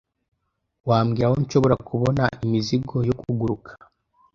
Wambwira 0.89 1.25
aho 1.27 1.35
nshobora 1.43 1.75
kubona 1.87 2.23
imizigo 2.45 2.95
yo 3.07 3.15
kuguruka 3.21 3.71